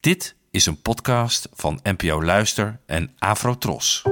[0.00, 4.02] Dit is een podcast van NPO Luister en Afrotros.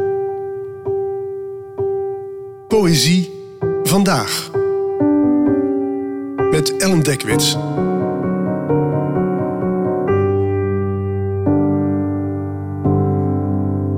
[2.68, 3.30] Poëzie
[3.82, 4.50] vandaag.
[6.50, 7.52] Met Ellen Dekwits.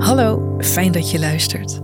[0.07, 1.81] Hallo, fijn dat je luistert.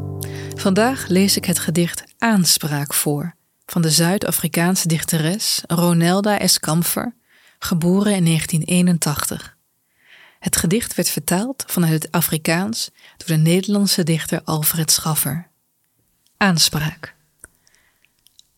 [0.55, 3.35] Vandaag lees ik het gedicht Aanspraak voor
[3.65, 7.17] van de Zuid-Afrikaanse dichteres Ronelda Eskamfer,
[7.59, 9.56] geboren in 1981.
[10.47, 15.51] Het gedicht werd vertaald vanuit het Afrikaans door de Nederlandse dichter Alfred Schaffer.
[16.37, 17.15] Aanspraak.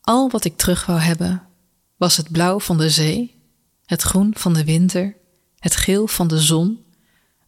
[0.00, 1.42] Al wat ik terug wou hebben,
[1.96, 3.42] was het blauw van de zee,
[3.84, 5.16] het groen van de winter,
[5.58, 6.84] het geel van de zon,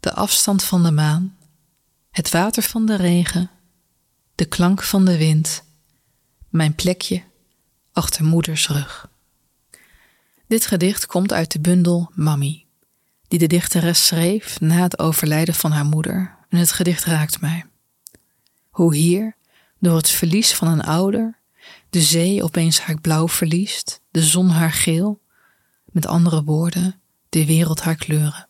[0.01, 1.37] de afstand van de maan,
[2.11, 3.51] het water van de regen,
[4.35, 5.63] de klank van de wind,
[6.49, 7.23] mijn plekje
[7.93, 9.11] achter moeders rug.
[10.47, 12.69] Dit gedicht komt uit de bundel Mammy,
[13.31, 17.65] die de dichteres schreef na het overlijden van haar moeder, en het gedicht raakt mij.
[18.71, 19.37] Hoe hier,
[19.79, 21.39] door het verlies van een ouder,
[21.91, 25.21] de zee opeens haar blauw verliest, de zon haar geel,
[25.85, 28.49] met andere woorden, de wereld haar kleuren.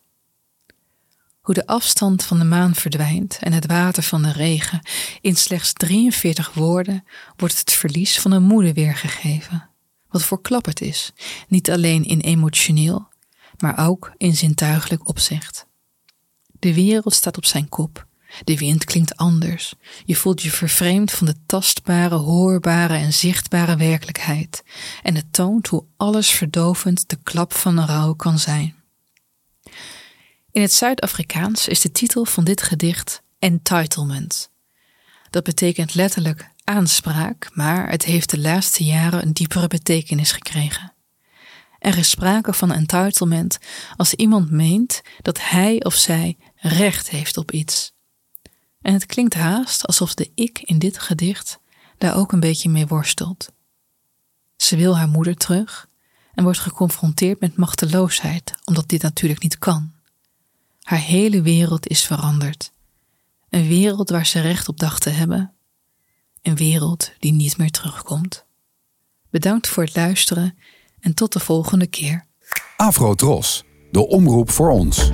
[1.41, 4.81] Hoe de afstand van de maan verdwijnt en het water van de regen.
[5.21, 7.03] In slechts 43 woorden
[7.35, 9.69] wordt het verlies van een moeder weergegeven.
[10.09, 11.11] Wat voor klap het is,
[11.47, 13.09] niet alleen in emotioneel,
[13.61, 15.65] maar ook in zintuigelijk opzicht.
[16.59, 18.05] De wereld staat op zijn kop.
[18.43, 19.73] De wind klinkt anders.
[20.05, 24.63] Je voelt je vervreemd van de tastbare, hoorbare en zichtbare werkelijkheid.
[25.03, 28.75] En het toont hoe alles verdovend de klap van een rouw kan zijn.
[30.51, 34.49] In het Zuid-Afrikaans is de titel van dit gedicht Entitlement.
[35.29, 40.93] Dat betekent letterlijk aanspraak, maar het heeft de laatste jaren een diepere betekenis gekregen.
[41.81, 43.57] Er is sprake van entitlement
[43.95, 47.93] als iemand meent dat hij of zij recht heeft op iets.
[48.81, 51.59] En het klinkt haast alsof de ik in dit gedicht
[51.97, 53.51] daar ook een beetje mee worstelt.
[54.55, 55.87] Ze wil haar moeder terug
[56.33, 59.91] en wordt geconfronteerd met machteloosheid, omdat dit natuurlijk niet kan.
[60.81, 62.71] Haar hele wereld is veranderd.
[63.49, 65.53] Een wereld waar ze recht op dacht te hebben.
[66.41, 68.45] Een wereld die niet meer terugkomt.
[69.29, 70.57] Bedankt voor het luisteren
[71.01, 72.25] en tot de volgende keer.
[72.77, 75.11] Afro Tros, de omroep voor ons.